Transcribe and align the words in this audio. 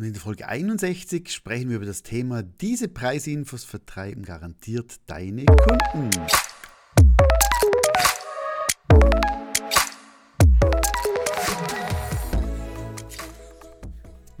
Und 0.00 0.06
in 0.06 0.12
der 0.14 0.22
Folge 0.22 0.48
61 0.48 1.30
sprechen 1.30 1.68
wir 1.68 1.76
über 1.76 1.84
das 1.84 2.02
Thema, 2.02 2.42
diese 2.42 2.88
Preisinfos 2.88 3.64
vertreiben 3.64 4.22
garantiert 4.22 4.98
deine 5.04 5.44
Kunden. 5.44 6.10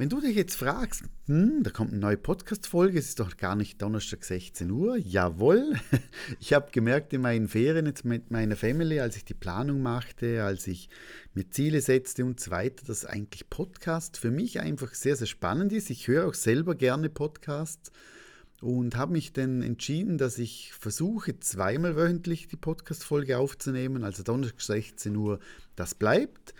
Wenn 0.00 0.08
du 0.08 0.18
dich 0.18 0.34
jetzt 0.34 0.56
fragst, 0.56 1.02
hm, 1.26 1.62
da 1.62 1.68
kommt 1.68 1.90
eine 1.90 2.00
neue 2.00 2.16
Podcast-Folge, 2.16 2.98
es 2.98 3.08
ist 3.08 3.20
doch 3.20 3.36
gar 3.36 3.54
nicht 3.54 3.82
Donnerstag 3.82 4.24
16 4.24 4.70
Uhr. 4.70 4.96
Jawohl, 4.96 5.74
ich 6.40 6.54
habe 6.54 6.70
gemerkt 6.72 7.12
in 7.12 7.20
meinen 7.20 7.48
Ferien 7.48 7.84
jetzt 7.84 8.06
mit 8.06 8.30
meiner 8.30 8.56
Family, 8.56 9.00
als 9.00 9.16
ich 9.16 9.26
die 9.26 9.34
Planung 9.34 9.82
machte, 9.82 10.42
als 10.42 10.66
ich 10.68 10.88
mir 11.34 11.50
Ziele 11.50 11.82
setzte 11.82 12.24
und 12.24 12.40
so 12.40 12.50
weiter, 12.50 12.82
dass 12.86 13.04
eigentlich 13.04 13.50
Podcast 13.50 14.16
für 14.16 14.30
mich 14.30 14.58
einfach 14.60 14.94
sehr, 14.94 15.16
sehr 15.16 15.26
spannend 15.26 15.70
ist. 15.70 15.90
Ich 15.90 16.08
höre 16.08 16.28
auch 16.28 16.32
selber 16.32 16.74
gerne 16.76 17.10
Podcasts 17.10 17.92
und 18.62 18.96
habe 18.96 19.12
mich 19.12 19.34
dann 19.34 19.60
entschieden, 19.60 20.16
dass 20.16 20.38
ich 20.38 20.72
versuche, 20.72 21.38
zweimal 21.40 21.94
wöchentlich 21.94 22.48
die 22.48 22.56
Podcast-Folge 22.56 23.36
aufzunehmen. 23.36 24.04
Also 24.04 24.22
Donnerstag 24.22 24.62
16 24.62 25.14
Uhr, 25.14 25.40
das 25.76 25.94
bleibt. 25.94 26.54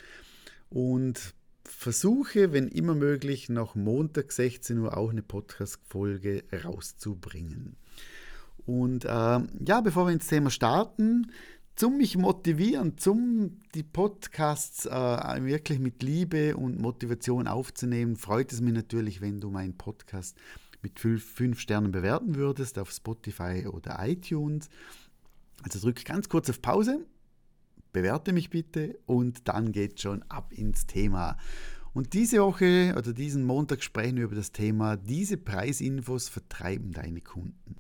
Und 0.69 1.33
versuche, 1.71 2.53
wenn 2.53 2.69
immer 2.69 2.95
möglich, 2.95 3.49
noch 3.49 3.75
Montag 3.75 4.33
16 4.33 4.79
Uhr 4.79 4.97
auch 4.97 5.11
eine 5.11 5.23
Podcast-Folge 5.23 6.45
rauszubringen. 6.65 7.77
Und 8.67 9.05
äh, 9.05 9.09
ja, 9.09 9.81
bevor 9.83 10.07
wir 10.07 10.13
ins 10.13 10.27
Thema 10.27 10.51
starten, 10.51 11.33
zum 11.77 11.97
mich 11.97 12.17
motivieren, 12.19 12.99
zum 12.99 13.59
die 13.75 13.83
Podcasts 13.83 14.85
äh, 14.85 14.91
wirklich 15.45 15.79
mit 15.79 16.03
Liebe 16.03 16.57
und 16.57 16.79
Motivation 16.79 17.49
aufzunehmen, 17.49 18.17
freut 18.17 18.53
es 18.53 18.61
mich 18.61 18.75
natürlich, 18.75 19.21
wenn 19.21 19.41
du 19.41 19.51
meinen 19.51 19.77
Podcast 19.77 20.37
mit 20.83 20.99
fünf, 21.01 21.25
fünf 21.25 21.61
Sternen 21.61 21.93
bewerten 21.93 22.35
würdest 22.35 22.79
auf 22.79 22.91
Spotify 22.91 23.67
oder 23.67 23.99
iTunes. 24.07 24.69
Also 25.63 25.81
drücke 25.81 26.05
ganz 26.05 26.29
kurz 26.29 26.51
auf 26.51 26.61
Pause 26.61 27.07
bewerte 27.93 28.33
mich 28.33 28.51
bitte 28.51 28.99
und 29.07 29.49
dann 29.49 29.73
geht 29.73 30.01
schon 30.01 30.23
ab 30.25 30.53
ins 30.53 30.87
Thema. 30.87 31.37
Und 31.93 32.13
diese 32.13 32.41
Woche 32.41 32.95
oder 32.97 33.13
diesen 33.13 33.45
Montag 33.45 33.83
sprechen 33.83 34.17
wir 34.17 34.25
über 34.25 34.37
das 34.37 34.53
Thema, 34.53 34.97
diese 34.97 35.37
Preisinfos 35.37 36.29
vertreiben 36.29 36.93
deine 36.93 37.21
Kunden. 37.21 37.77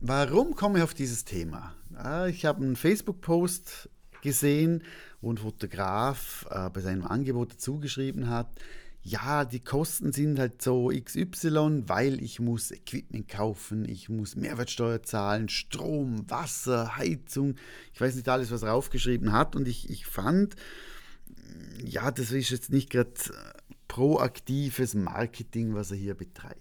Warum 0.00 0.54
komme 0.54 0.78
ich 0.78 0.84
auf 0.84 0.94
dieses 0.94 1.24
Thema? 1.24 1.74
Ah, 1.94 2.26
ich 2.26 2.44
habe 2.44 2.64
einen 2.64 2.76
Facebook-Post 2.76 3.88
gesehen, 4.22 4.82
wo 5.20 5.32
ein 5.32 5.38
Fotograf 5.38 6.46
äh, 6.50 6.70
bei 6.70 6.80
seinem 6.80 7.04
Angebot 7.04 7.52
dazu 7.52 7.80
hat, 8.26 8.60
ja, 9.08 9.44
die 9.44 9.60
Kosten 9.60 10.12
sind 10.12 10.38
halt 10.38 10.60
so 10.60 10.88
XY, 10.88 11.84
weil 11.86 12.22
ich 12.22 12.40
muss 12.40 12.70
Equipment 12.70 13.28
kaufen, 13.28 13.88
ich 13.88 14.08
muss 14.08 14.36
Mehrwertsteuer 14.36 15.02
zahlen, 15.02 15.48
Strom, 15.48 16.28
Wasser, 16.30 16.96
Heizung, 16.96 17.54
ich 17.94 18.00
weiß 18.00 18.16
nicht 18.16 18.28
alles, 18.28 18.50
was 18.50 18.62
er 18.62 18.74
aufgeschrieben 18.74 19.32
hat 19.32 19.56
und 19.56 19.66
ich, 19.66 19.88
ich 19.88 20.06
fand, 20.06 20.56
ja, 21.82 22.10
das 22.10 22.32
ist 22.32 22.50
jetzt 22.50 22.70
nicht 22.70 22.90
gerade 22.90 23.12
proaktives 23.88 24.94
Marketing, 24.94 25.74
was 25.74 25.90
er 25.90 25.96
hier 25.96 26.14
betreibt. 26.14 26.60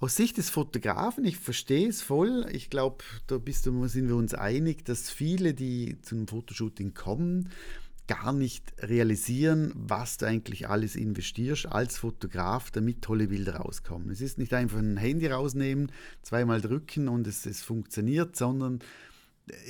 Aus 0.00 0.16
Sicht 0.16 0.36
des 0.36 0.50
Fotografen, 0.50 1.24
ich 1.24 1.38
verstehe 1.38 1.88
es 1.88 2.02
voll. 2.02 2.46
Ich 2.52 2.68
glaube, 2.68 3.02
da 3.28 3.38
bist 3.38 3.64
du, 3.64 3.86
sind 3.86 4.08
wir 4.08 4.16
uns 4.16 4.34
einig, 4.34 4.84
dass 4.84 5.08
viele, 5.08 5.54
die 5.54 5.96
zu 6.02 6.16
einem 6.16 6.28
Fotoshooting 6.28 6.92
kommen, 6.92 7.48
gar 8.06 8.32
nicht 8.32 8.72
realisieren, 8.78 9.72
was 9.74 10.18
du 10.18 10.26
eigentlich 10.26 10.68
alles 10.68 10.96
investierst 10.96 11.66
als 11.66 11.98
Fotograf, 11.98 12.70
damit 12.70 13.02
tolle 13.02 13.28
Bilder 13.28 13.56
rauskommen. 13.56 14.10
Es 14.10 14.20
ist 14.20 14.38
nicht 14.38 14.54
einfach 14.54 14.78
ein 14.78 14.96
Handy 14.96 15.26
rausnehmen, 15.26 15.90
zweimal 16.22 16.60
drücken 16.60 17.08
und 17.08 17.26
es, 17.26 17.46
es 17.46 17.62
funktioniert, 17.62 18.36
sondern 18.36 18.80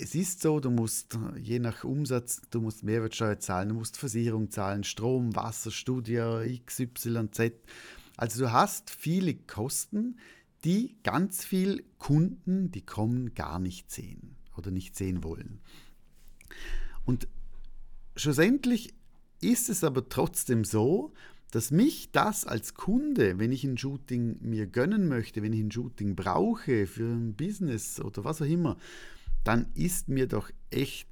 es 0.00 0.14
ist 0.14 0.40
so, 0.40 0.60
du 0.60 0.70
musst 0.70 1.18
je 1.38 1.58
nach 1.58 1.84
Umsatz, 1.84 2.42
du 2.50 2.60
musst 2.60 2.82
Mehrwertsteuer 2.82 3.38
zahlen, 3.38 3.70
du 3.70 3.74
musst 3.74 3.96
Versicherung 3.96 4.50
zahlen, 4.50 4.84
Strom, 4.84 5.36
Wasser, 5.36 5.70
Studio, 5.70 6.40
XYZ. 6.64 7.52
Also 8.16 8.44
du 8.44 8.52
hast 8.52 8.90
viele 8.90 9.34
Kosten, 9.34 10.18
die 10.64 10.96
ganz 11.02 11.44
viel 11.44 11.84
Kunden, 11.98 12.70
die 12.70 12.84
kommen, 12.84 13.34
gar 13.34 13.58
nicht 13.58 13.90
sehen 13.90 14.36
oder 14.56 14.70
nicht 14.70 14.96
sehen 14.96 15.22
wollen. 15.22 15.60
Und 17.04 17.28
schlussendlich 18.16 18.94
ist 19.40 19.68
es 19.68 19.84
aber 19.84 20.08
trotzdem 20.08 20.64
so, 20.64 21.12
dass 21.50 21.70
mich 21.70 22.10
das 22.10 22.44
als 22.44 22.74
Kunde, 22.74 23.38
wenn 23.38 23.52
ich 23.52 23.64
ein 23.64 23.78
Shooting 23.78 24.38
mir 24.40 24.66
gönnen 24.66 25.08
möchte, 25.08 25.42
wenn 25.42 25.52
ich 25.52 25.60
ein 25.60 25.70
Shooting 25.70 26.16
brauche 26.16 26.86
für 26.86 27.04
ein 27.04 27.34
Business 27.34 28.00
oder 28.00 28.24
was 28.24 28.42
auch 28.42 28.46
immer, 28.46 28.76
dann 29.44 29.66
ist 29.74 30.08
mir 30.08 30.26
doch 30.26 30.50
echt 30.70 31.08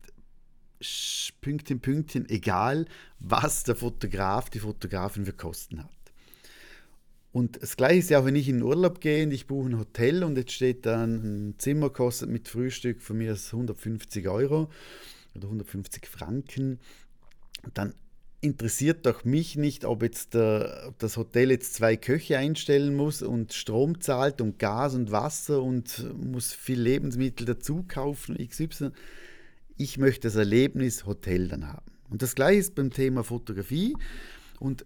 Pünktchen, 1.41 1.81
Pünktchen 1.81 2.29
egal, 2.29 2.87
was 3.21 3.63
der 3.63 3.77
Fotograf, 3.77 4.51
die 4.51 4.59
Fotografin 4.59 5.25
für 5.25 5.33
Kosten 5.33 5.83
hat. 5.83 5.91
Und 7.33 7.63
das 7.63 7.77
gleiche 7.77 7.99
ist 7.99 8.11
ja 8.11 8.21
auch, 8.21 8.27
wenn 8.27 8.37
ich 8.37 8.49
in 8.49 8.59
den 8.59 8.63
Urlaub 8.63 9.01
gehe 9.01 9.25
und 9.25 9.33
ich 9.33 9.47
buche 9.47 9.69
ein 9.69 9.79
Hotel 9.79 10.23
und 10.23 10.37
jetzt 10.37 10.53
steht 10.53 10.87
dann 10.87 11.49
ein 11.49 11.55
Zimmer 11.59 11.91
kostet 11.91 12.29
mit 12.29 12.49
Frühstück 12.49 13.03
von 13.03 13.19
mir 13.19 13.35
150 13.35 14.29
Euro 14.29 14.69
oder 15.35 15.47
150 15.47 16.07
Franken, 16.07 16.79
dann 17.73 17.95
interessiert 18.41 19.07
doch 19.07 19.25
mich 19.25 19.57
nicht, 19.57 19.85
ob 19.85 20.03
jetzt 20.03 20.35
der, 20.35 20.85
ob 20.89 20.99
das 20.99 21.17
Hotel 21.17 21.51
jetzt 21.51 21.75
zwei 21.75 21.97
Köche 21.97 22.37
einstellen 22.37 22.95
muss 22.95 23.23
und 23.23 23.55
Strom 23.55 24.01
zahlt 24.01 24.41
und 24.41 24.59
Gas 24.59 24.95
und 24.95 25.11
Wasser 25.11 25.63
und 25.63 26.05
muss 26.23 26.53
viel 26.53 26.81
Lebensmittel 26.81 27.47
dazu 27.47 27.85
kaufen, 27.89 28.37
XY. 28.37 28.91
Ich 29.77 29.99
möchte 29.99 30.29
das 30.29 30.37
Erlebnis 30.37 31.07
Hotel 31.07 31.49
dann 31.49 31.73
haben. 31.73 31.91
Und 32.11 32.23
das 32.23 32.35
gleiche 32.35 32.61
ist 32.61 32.75
beim 32.75 32.91
Thema 32.91 33.25
Fotografie. 33.25 33.97
Und 34.61 34.85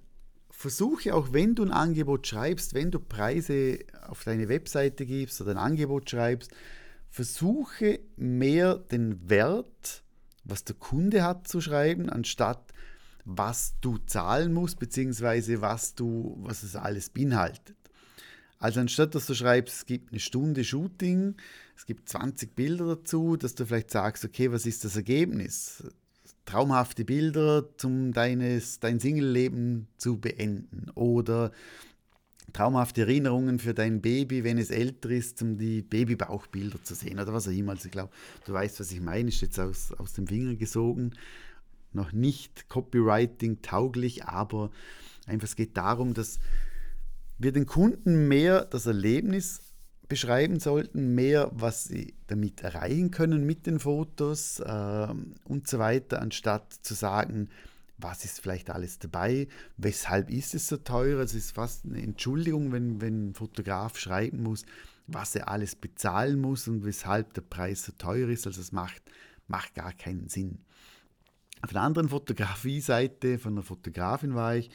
versuche 0.50 1.14
auch, 1.14 1.32
wenn 1.32 1.54
du 1.54 1.62
ein 1.64 1.72
Angebot 1.72 2.26
schreibst, 2.26 2.74
wenn 2.74 2.90
du 2.90 3.00
Preise 3.00 3.80
auf 4.08 4.24
deine 4.24 4.48
Webseite 4.48 5.04
gibst 5.04 5.40
oder 5.40 5.50
ein 5.52 5.58
Angebot 5.58 6.08
schreibst, 6.10 6.52
versuche 7.10 8.00
mehr 8.16 8.76
den 8.76 9.28
Wert 9.28 10.02
was 10.48 10.64
der 10.64 10.76
Kunde 10.76 11.22
hat 11.22 11.46
zu 11.46 11.60
schreiben, 11.60 12.10
anstatt 12.10 12.72
was 13.24 13.74
du 13.80 13.98
zahlen 13.98 14.52
musst, 14.52 14.78
beziehungsweise 14.78 15.60
was, 15.60 15.94
du, 15.94 16.36
was 16.40 16.62
es 16.62 16.74
alles 16.74 17.10
beinhaltet. 17.10 17.76
Also 18.58 18.80
anstatt 18.80 19.14
dass 19.14 19.26
du 19.26 19.34
schreibst, 19.34 19.76
es 19.76 19.86
gibt 19.86 20.10
eine 20.10 20.18
Stunde 20.18 20.64
Shooting, 20.64 21.36
es 21.76 21.86
gibt 21.86 22.08
20 22.08 22.56
Bilder 22.56 22.96
dazu, 22.96 23.36
dass 23.36 23.54
du 23.54 23.66
vielleicht 23.66 23.90
sagst, 23.90 24.24
okay, 24.24 24.50
was 24.50 24.66
ist 24.66 24.84
das 24.84 24.96
Ergebnis? 24.96 25.84
Traumhafte 26.44 27.04
Bilder, 27.04 27.68
um 27.84 28.12
deines, 28.12 28.80
dein 28.80 28.98
Single-Leben 28.98 29.86
zu 29.98 30.18
beenden. 30.18 30.90
Oder 30.94 31.52
traumhafte 32.58 33.02
Erinnerungen 33.02 33.60
für 33.60 33.72
dein 33.72 34.00
Baby, 34.00 34.42
wenn 34.42 34.58
es 34.58 34.70
älter 34.70 35.10
ist, 35.10 35.40
um 35.42 35.58
die 35.58 35.80
Babybauchbilder 35.80 36.82
zu 36.82 36.96
sehen 36.96 37.20
oder 37.20 37.32
was 37.32 37.46
auch 37.46 37.52
immer. 37.52 37.70
Also 37.70 37.86
ich 37.86 37.92
glaube, 37.92 38.10
du 38.46 38.52
weißt, 38.52 38.80
was 38.80 38.90
ich 38.90 39.00
meine, 39.00 39.28
ist 39.28 39.40
jetzt 39.42 39.60
aus, 39.60 39.92
aus 39.92 40.14
dem 40.14 40.26
Finger 40.26 40.56
gesogen. 40.56 41.12
Noch 41.92 42.10
nicht 42.10 42.68
Copywriting 42.68 43.62
tauglich, 43.62 44.24
aber 44.24 44.72
einfach 45.26 45.46
es 45.46 45.54
geht 45.54 45.76
darum, 45.76 46.14
dass 46.14 46.40
wir 47.38 47.52
den 47.52 47.64
Kunden 47.64 48.26
mehr 48.26 48.64
das 48.64 48.86
Erlebnis 48.86 49.60
beschreiben 50.08 50.58
sollten, 50.58 51.14
mehr, 51.14 51.52
was 51.52 51.84
sie 51.84 52.14
damit 52.26 52.62
erreichen 52.62 53.12
können 53.12 53.46
mit 53.46 53.66
den 53.66 53.78
Fotos 53.78 54.58
äh, 54.58 55.06
und 55.44 55.68
so 55.68 55.78
weiter, 55.78 56.20
anstatt 56.20 56.72
zu 56.72 56.94
sagen, 56.94 57.50
was 57.98 58.24
ist 58.24 58.40
vielleicht 58.40 58.70
alles 58.70 58.98
dabei, 58.98 59.48
weshalb 59.76 60.30
ist 60.30 60.54
es 60.54 60.68
so 60.68 60.76
teuer. 60.76 61.20
Es 61.20 61.34
ist 61.34 61.52
fast 61.52 61.84
eine 61.84 62.00
Entschuldigung, 62.00 62.72
wenn, 62.72 63.00
wenn 63.00 63.30
ein 63.30 63.34
Fotograf 63.34 63.98
schreiben 63.98 64.42
muss, 64.42 64.64
was 65.06 65.34
er 65.34 65.48
alles 65.48 65.74
bezahlen 65.74 66.40
muss 66.40 66.68
und 66.68 66.84
weshalb 66.84 67.34
der 67.34 67.42
Preis 67.42 67.84
so 67.84 67.92
teuer 67.98 68.28
ist. 68.28 68.46
Also 68.46 68.60
es 68.60 68.72
macht, 68.72 69.02
macht 69.48 69.74
gar 69.74 69.92
keinen 69.92 70.28
Sinn. 70.28 70.58
Auf 71.60 71.72
der 71.72 71.82
anderen 71.82 72.08
Fotografie-Seite 72.08 73.38
von 73.38 73.54
einer 73.54 73.62
Fotografin 73.62 74.34
war 74.34 74.56
ich, 74.56 74.70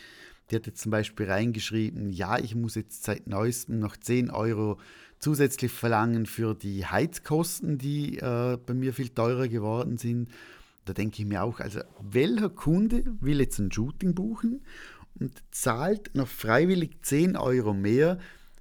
die 0.52 0.58
hat 0.58 0.68
jetzt 0.68 0.82
zum 0.82 0.92
Beispiel 0.92 1.32
reingeschrieben, 1.32 2.12
ja, 2.12 2.38
ich 2.38 2.56
muss 2.56 2.76
jetzt 2.76 3.06
seit 3.06 3.28
neuestem 3.28 3.80
noch 3.80 3.96
10 3.96 4.30
Euro 4.30 4.78
zusätzlich 5.20 5.72
verlangen 5.72 6.26
für 6.26 6.54
die 6.54 6.86
Heizkosten, 6.86 7.78
die 7.78 8.18
äh, 8.18 8.58
bei 8.58 8.74
mir 8.74 8.94
viel 8.94 9.10
teurer 9.10 9.48
geworden 9.48 9.98
sind. 9.98 10.30
Da 10.86 10.94
denke 10.94 11.22
ich 11.22 11.28
mir 11.28 11.44
auch, 11.44 11.60
also 11.60 11.82
welcher 12.02 12.50
Kunde 12.50 13.04
will 13.20 13.40
jetzt 13.40 13.60
ein 13.60 13.72
Shooting 13.72 14.16
buchen 14.16 14.64
und 15.20 15.44
zahlt 15.52 16.14
noch 16.16 16.28
freiwillig 16.28 17.04
10 17.04 17.38
Euro 17.38 17.74
mehr, 17.74 18.20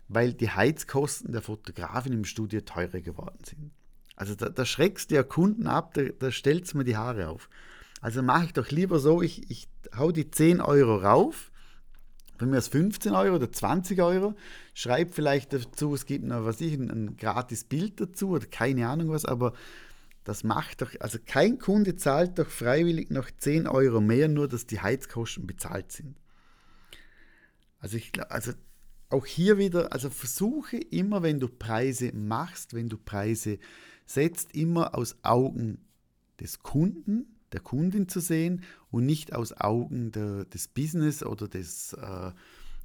weil 0.08 0.32
die 0.34 0.50
Heizkosten 0.50 1.32
der 1.32 1.42
Fotografin 1.42 2.12
im 2.12 2.24
Studio 2.24 2.60
teurer 2.60 3.00
geworden 3.00 3.38
sind. 3.44 3.72
Also 4.14 4.34
da, 4.34 4.50
da 4.50 4.64
schreckst 4.64 5.10
du 5.10 5.14
ja 5.16 5.22
Kunden 5.22 5.66
ab, 5.66 5.94
da, 5.94 6.02
da 6.02 6.30
stellst 6.30 6.74
du 6.74 6.78
mir 6.78 6.84
die 6.84 6.96
Haare 6.96 7.28
auf. 7.28 7.48
Also 8.00 8.22
mache 8.22 8.46
ich 8.46 8.52
doch 8.52 8.70
lieber 8.70 8.98
so, 8.98 9.22
ich, 9.22 9.50
ich 9.50 9.68
hau 9.96 10.12
die 10.12 10.30
10 10.30 10.60
Euro 10.60 10.96
rauf 10.96 11.50
von 12.38 12.50
mir 12.50 12.58
aus 12.58 12.68
15 12.68 13.12
Euro 13.14 13.36
oder 13.36 13.52
20 13.52 14.02
Euro. 14.02 14.34
Schreib 14.74 15.14
vielleicht 15.14 15.52
dazu, 15.52 15.94
es 15.94 16.06
gibt 16.06 16.24
noch, 16.24 16.44
was 16.44 16.60
ich, 16.60 16.74
ein, 16.74 16.90
ein 16.90 17.16
gratis 17.16 17.62
Bild 17.64 18.00
dazu 18.00 18.30
oder 18.30 18.46
keine 18.46 18.88
Ahnung 18.88 19.10
was, 19.10 19.24
aber 19.24 19.52
das 20.24 20.44
macht 20.44 20.82
doch, 20.82 20.92
also 21.00 21.18
kein 21.24 21.58
Kunde 21.58 21.96
zahlt 21.96 22.38
doch 22.38 22.48
freiwillig 22.48 23.10
noch 23.10 23.30
10 23.30 23.66
Euro 23.66 24.00
mehr, 24.00 24.28
nur 24.28 24.48
dass 24.48 24.66
die 24.66 24.80
Heizkosten 24.80 25.46
bezahlt 25.46 25.90
sind. 25.92 26.16
Also 27.80 27.96
ich 27.96 28.12
glaube, 28.12 28.30
also 28.30 28.52
auch 29.08 29.26
hier 29.26 29.58
wieder, 29.58 29.92
also 29.92 30.08
versuche 30.10 30.78
immer, 30.78 31.22
wenn 31.22 31.40
du 31.40 31.48
Preise 31.48 32.12
machst, 32.14 32.74
wenn 32.74 32.88
du 32.88 32.96
Preise 32.96 33.58
setzt, 34.06 34.54
immer 34.54 34.94
aus 34.94 35.16
Augen 35.22 35.78
des 36.40 36.60
Kunden, 36.60 37.26
der 37.52 37.60
Kundin 37.60 38.08
zu 38.08 38.20
sehen 38.20 38.62
und 38.90 39.04
nicht 39.04 39.34
aus 39.34 39.52
Augen 39.52 40.12
der, 40.12 40.44
des 40.46 40.68
Business 40.68 41.22
oder 41.22 41.48
des, 41.48 41.92
äh, 41.92 42.30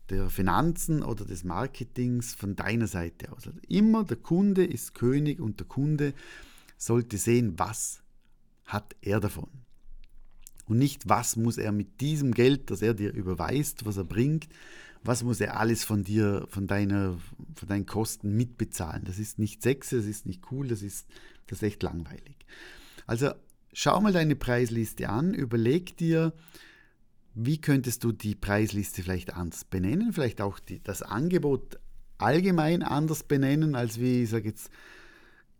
der 0.09 0.29
Finanzen 0.29 1.03
oder 1.03 1.25
des 1.25 1.43
Marketings 1.43 2.33
von 2.35 2.55
deiner 2.55 2.87
Seite 2.87 3.31
aus. 3.31 3.47
Also 3.47 3.59
immer 3.67 4.03
der 4.03 4.17
Kunde 4.17 4.65
ist 4.65 4.93
König 4.93 5.39
und 5.39 5.59
der 5.59 5.67
Kunde 5.67 6.13
sollte 6.77 7.18
sehen, 7.18 7.57
was 7.57 8.01
hat 8.65 8.95
er 9.01 9.19
davon. 9.19 9.50
Und 10.65 10.77
nicht, 10.77 11.07
was 11.07 11.35
muss 11.35 11.57
er 11.57 11.71
mit 11.71 12.01
diesem 12.01 12.33
Geld, 12.33 12.69
das 12.69 12.81
er 12.81 12.94
dir 12.94 13.13
überweist, 13.13 13.85
was 13.85 13.97
er 13.97 14.03
bringt, 14.03 14.47
was 15.03 15.24
muss 15.24 15.39
er 15.39 15.59
alles 15.59 15.85
von 15.85 16.03
dir, 16.03 16.45
von, 16.50 16.68
deiner, 16.68 17.18
von 17.56 17.68
deinen 17.68 17.85
Kosten 17.85 18.35
mitbezahlen. 18.35 19.06
Das 19.06 19.19
ist 19.19 19.39
nicht 19.39 19.63
sexy, 19.63 19.95
das 19.95 20.06
ist 20.06 20.25
nicht 20.25 20.51
cool, 20.51 20.68
das 20.68 20.81
ist, 20.81 21.07
das 21.47 21.59
ist 21.59 21.63
echt 21.63 21.83
langweilig. 21.83 22.35
Also 23.06 23.31
schau 23.71 24.01
mal 24.01 24.12
deine 24.12 24.35
Preisliste 24.35 25.07
an, 25.07 25.33
überleg 25.33 25.95
dir, 25.95 26.33
wie 27.33 27.62
könntest 27.62 28.03
du 28.03 28.12
die 28.12 28.35
Preisliste 28.35 29.03
vielleicht 29.03 29.33
anders 29.33 29.63
benennen, 29.63 30.12
vielleicht 30.12 30.41
auch 30.41 30.59
die, 30.59 30.83
das 30.83 31.03
Angebot 31.03 31.80
allgemein 32.18 32.81
anders 32.81 33.23
benennen, 33.23 33.75
als 33.75 34.00
wie, 34.00 34.23
ich 34.23 34.30
sage 34.30 34.50
jetzt, 34.50 34.71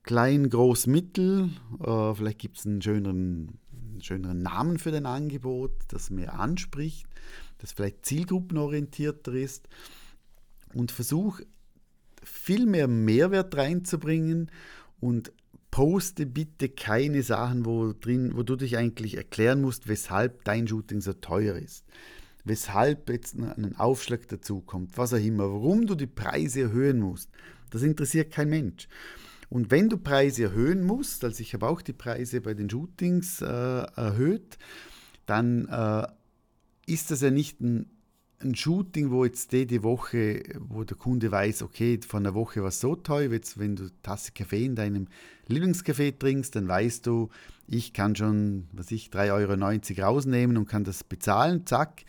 klein, 0.08 0.50
groß, 0.50 0.88
mittel. 0.88 1.52
Äh, 1.80 2.16
vielleicht 2.16 2.40
gibt 2.40 2.58
es 2.58 2.66
einen 2.66 2.82
schöneren, 2.82 3.60
einen 3.92 4.02
schöneren 4.02 4.42
Namen 4.42 4.80
für 4.80 4.92
dein 4.92 5.06
Angebot, 5.06 5.74
das 5.90 6.10
mehr 6.10 6.40
anspricht 6.40 7.06
das 7.60 7.72
vielleicht 7.72 8.06
zielgruppenorientierter 8.06 9.34
ist 9.34 9.68
und 10.74 10.92
versuch 10.92 11.42
viel 12.24 12.66
mehr 12.66 12.88
Mehrwert 12.88 13.56
reinzubringen 13.56 14.52
und 15.00 15.32
poste 15.72 16.26
bitte 16.26 16.70
keine 16.70 17.24
Sachen, 17.24 17.66
wo, 17.66 17.94
drin, 17.94 18.32
wo 18.36 18.44
du 18.44 18.56
dich 18.56 18.78
eigentlich 18.78 19.18
erklären 19.18 19.62
musst, 19.62 19.88
weshalb 19.88 20.44
dein 20.44 20.68
Shooting 20.68 21.02
so 21.02 21.14
teuer 21.14 21.56
ist. 21.56 21.86
Weshalb 22.44 23.10
jetzt 23.10 23.36
ein 23.36 23.76
Aufschlag 23.78 24.28
dazu 24.30 24.62
kommt, 24.62 24.98
was 24.98 25.14
auch 25.14 25.18
immer, 25.18 25.52
warum 25.52 25.86
du 25.86 25.96
die 25.96 26.08
Preise 26.08 26.62
erhöhen 26.62 27.00
musst. 27.00 27.30
Das 27.70 27.82
interessiert 27.84 28.32
kein 28.32 28.50
Mensch. 28.50 28.88
Und 29.50 29.72
wenn 29.72 29.90
du 29.90 29.98
Preise 29.98 30.44
erhöhen 30.44 30.84
musst, 30.84 31.24
also 31.24 31.42
ich 31.42 31.54
habe 31.54 31.68
auch 31.68 31.82
die 31.82 31.94
Preise 31.94 32.42
bei 32.42 32.54
den 32.54 32.70
Shootings 32.70 33.42
äh, 33.42 33.46
erhöht, 33.46 34.58
dann 35.26 35.68
äh, 35.68 36.08
ist 36.86 37.12
das 37.12 37.22
ja 37.22 37.32
nicht 37.32 37.62
ein, 37.62 37.90
ein 38.40 38.56
Shooting, 38.56 39.10
wo 39.10 39.26
jetzt 39.26 39.52
die 39.52 39.84
Woche, 39.84 40.44
wo 40.60 40.84
der 40.84 40.98
Kunde 40.98 41.32
weiß, 41.32 41.64
okay, 41.64 42.00
von 42.06 42.24
der 42.24 42.34
Woche 42.34 42.62
war 42.62 42.70
es 42.70 42.80
so 42.80 42.96
teuer, 42.96 43.32
jetzt 43.32 43.58
wenn 43.58 43.76
du 43.76 43.84
eine 43.84 44.02
Tasse 44.04 44.32
Kaffee 44.32 44.66
in 44.66 44.76
deinem 44.76 45.08
Lieblingscafé 45.48 46.18
trinkst, 46.18 46.56
dann 46.56 46.68
weißt 46.68 47.08
du, 47.08 47.30
ich 47.68 47.94
kann 47.94 48.16
schon, 48.16 48.68
was 48.74 48.92
ich, 48.92 49.10
3,90 49.10 49.98
Euro 49.98 50.08
rausnehmen 50.08 50.58
und 50.58 50.68
kann 50.68 50.84
das 50.84 51.04
bezahlen, 51.04 51.66
zack, 51.66 52.04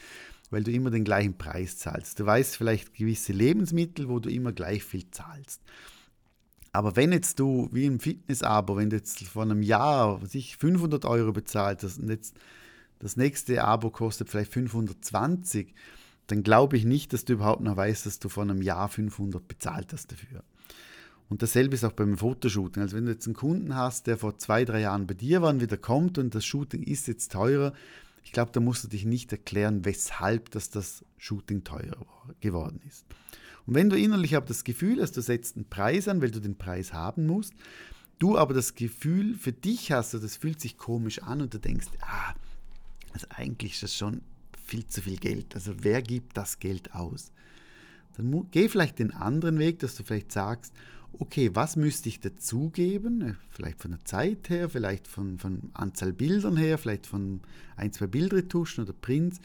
weil 0.51 0.65
du 0.65 0.71
immer 0.71 0.91
den 0.91 1.05
gleichen 1.05 1.37
Preis 1.37 1.79
zahlst. 1.79 2.21
Du 2.21 2.27
weißt 2.27 2.57
vielleicht 2.57 2.95
gewisse 2.95 3.33
Lebensmittel, 3.33 4.09
wo 4.09 4.19
du 4.19 4.29
immer 4.29 4.53
gleich 4.53 4.85
viel 4.85 5.11
zahlst. 5.11 5.63
Aber 6.73 6.97
wenn 6.97 7.13
jetzt 7.13 7.39
du, 7.39 7.69
wie 7.73 7.87
im 7.87 8.01
Fitness-Abo, 8.01 8.77
wenn 8.77 8.91
du 8.91 8.97
jetzt 8.97 9.23
vor 9.25 9.43
einem 9.43 9.63
Jahr, 9.63 10.23
was 10.23 10.35
ich, 10.35 10.57
500 10.57 11.05
Euro 11.05 11.33
bezahlt 11.33 11.83
hast 11.83 11.99
und 11.99 12.11
jetzt 12.11 12.37
das 12.99 13.17
nächste 13.17 13.65
Abo 13.65 13.91
kostet 13.91 14.29
vielleicht 14.29 14.53
520, 14.53 15.75
dann 16.27 16.43
glaube 16.43 16.77
ich 16.77 16.85
nicht, 16.85 17.13
dass 17.13 17.25
du 17.25 17.35
überhaupt 17.35 17.63
noch 17.63 17.77
weißt, 17.77 18.07
dass 18.07 18.19
du 18.19 18.29
vor 18.29 18.43
einem 18.43 18.63
Jahr 18.63 18.89
500 18.89 19.47
bezahlt 19.47 19.93
hast 19.93 20.13
dafür. 20.13 20.45
Und 21.29 21.43
dasselbe 21.43 21.75
ist 21.75 21.85
auch 21.85 21.93
beim 21.93 22.17
Fotoshooting. 22.17 22.83
Also 22.83 22.97
wenn 22.97 23.05
du 23.05 23.13
jetzt 23.13 23.27
einen 23.27 23.35
Kunden 23.35 23.75
hast, 23.75 24.07
der 24.07 24.17
vor 24.17 24.39
zwei, 24.39 24.65
drei 24.65 24.81
Jahren 24.81 25.07
bei 25.07 25.15
dir 25.15 25.43
war 25.43 25.51
und 25.51 25.61
wieder 25.61 25.77
kommt 25.77 26.19
und 26.19 26.35
das 26.35 26.45
Shooting 26.45 26.83
ist 26.83 27.07
jetzt 27.07 27.33
teurer, 27.33 27.73
ich 28.25 28.33
glaube, 28.33 28.51
da 28.53 28.61
musst 28.61 28.85
du 28.85 28.89
dich 28.89 29.05
nicht 29.05 29.33
erklären, 29.33 29.85
weshalb 29.85 30.51
dass 30.51 30.71
das 30.71 31.05
Shooting 31.17 31.65
teurer 31.65 31.97
geworden 32.41 32.81
ist. 32.87 33.07
Und 33.69 33.75
wenn 33.75 33.91
du 33.91 33.99
innerlich 33.99 34.35
aber 34.35 34.47
das 34.47 34.65
Gefühl 34.65 35.03
hast, 35.03 35.19
du 35.19 35.21
setzt 35.21 35.57
einen 35.57 35.69
Preis 35.69 36.09
an, 36.09 36.23
weil 36.23 36.31
du 36.31 36.41
den 36.41 36.57
Preis 36.57 36.95
haben 36.95 37.27
musst, 37.27 37.53
du 38.19 38.39
aber 38.39 38.55
das 38.55 38.75
Gefühl 38.75 39.35
für 39.35 39.53
dich 39.53 39.93
hast, 39.93 40.15
das 40.15 40.37
fühlt 40.39 40.59
sich 40.59 40.79
komisch 40.79 41.23
an 41.23 41.43
und 41.43 41.53
du 41.53 41.59
denkst, 41.59 41.89
ah, 42.01 42.33
also 43.13 43.27
eigentlich 43.29 43.75
ist 43.75 43.83
das 43.83 43.95
schon 43.95 44.23
viel 44.65 44.87
zu 44.87 45.03
viel 45.03 45.19
Geld. 45.19 45.55
Also 45.55 45.75
wer 45.83 46.01
gibt 46.01 46.35
das 46.39 46.61
Geld 46.61 46.95
aus? 46.95 47.31
Dann 48.17 48.49
geh 48.53 48.71
vielleicht 48.71 49.01
den 49.01 49.13
anderen 49.13 49.59
Weg, 49.59 49.81
dass 49.81 49.97
du 49.97 50.03
vielleicht 50.03 50.33
sagst, 50.33 50.73
okay, 51.19 51.51
was 51.53 51.77
müsste 51.77 52.09
ich 52.09 52.21
dazugeben? 52.21 53.37
Vielleicht 53.51 53.83
von 53.83 53.91
der 53.91 54.05
Zeit 54.07 54.49
her, 54.49 54.71
vielleicht 54.71 55.07
von, 55.07 55.39
von 55.39 55.71
Anzahl 55.75 56.15
Bildern 56.15 56.57
her, 56.57 56.79
vielleicht 56.79 57.07
von 57.07 57.43
ein, 57.77 57.93
zwei 57.93 58.07
Bildretuschen 58.07 58.85
oder 58.85 58.95
Prints, 58.95 59.41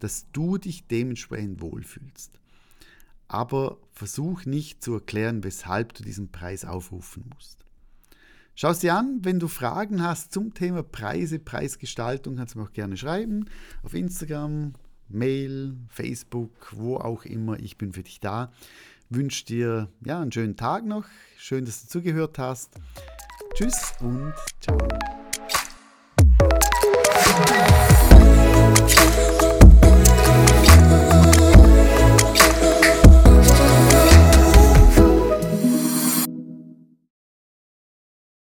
dass 0.00 0.24
du 0.32 0.56
dich 0.56 0.86
dementsprechend 0.86 1.60
wohlfühlst. 1.60 2.40
Aber 3.28 3.78
versuch 3.92 4.44
nicht 4.44 4.82
zu 4.82 4.94
erklären, 4.94 5.42
weshalb 5.44 5.94
du 5.94 6.02
diesen 6.04 6.30
Preis 6.30 6.64
aufrufen 6.64 7.30
musst. 7.34 7.64
Schau 8.54 8.70
es 8.70 8.78
dir 8.78 8.94
an, 8.94 9.18
wenn 9.22 9.38
du 9.38 9.48
Fragen 9.48 10.02
hast 10.02 10.32
zum 10.32 10.54
Thema 10.54 10.82
Preise, 10.82 11.38
Preisgestaltung, 11.38 12.36
kannst 12.36 12.54
du 12.54 12.58
mir 12.58 12.64
auch 12.64 12.72
gerne 12.72 12.96
schreiben. 12.96 13.50
Auf 13.82 13.92
Instagram, 13.92 14.72
Mail, 15.08 15.76
Facebook, 15.88 16.72
wo 16.72 16.96
auch 16.96 17.24
immer. 17.24 17.58
Ich 17.60 17.76
bin 17.76 17.92
für 17.92 18.02
dich 18.02 18.18
da. 18.18 18.50
Wünsche 19.10 19.44
dir 19.44 19.88
ja, 20.04 20.20
einen 20.20 20.32
schönen 20.32 20.56
Tag 20.56 20.86
noch. 20.86 21.04
Schön, 21.36 21.64
dass 21.64 21.82
du 21.82 21.88
zugehört 21.88 22.38
hast. 22.38 22.74
Tschüss 23.54 23.92
und 24.00 24.32
ciao. 24.60 24.78